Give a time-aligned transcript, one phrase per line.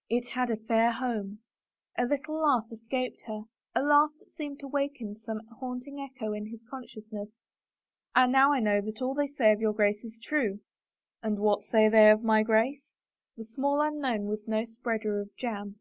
[0.16, 1.40] "It had a fair home."
[1.98, 6.46] A little laugh escaped her— a laugh that seemed to waken some haunting echo in
[6.50, 7.30] his consciousness."
[8.14, 10.60] Ah, now I know all that they say of your Grace is true!""
[11.24, 12.94] And what 5ay they of my Grace?"
[13.36, 15.80] But the small unknown was no spreader of jam.